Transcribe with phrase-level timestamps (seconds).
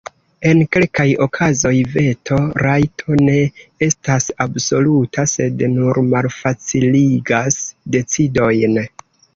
[0.51, 3.37] En kelkaj okazoj veto-rajto ne
[3.89, 7.65] estas absoluta, sed nur malfaciligas
[7.99, 8.87] decidojn.